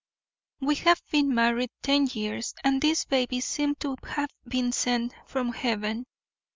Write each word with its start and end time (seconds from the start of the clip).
"We 0.59 0.73
have 0.77 0.99
been 1.11 1.35
married 1.35 1.69
ten 1.83 2.07
years 2.07 2.55
and 2.63 2.81
this 2.81 3.05
baby 3.05 3.39
seemed 3.39 3.79
to 3.81 3.97
have 4.01 4.31
been 4.47 4.71
sent 4.71 5.13
from 5.27 5.51
heaven. 5.53 6.07